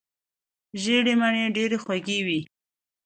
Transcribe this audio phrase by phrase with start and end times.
[0.81, 2.39] ژېړې مڼې ډېرې خوږې وي.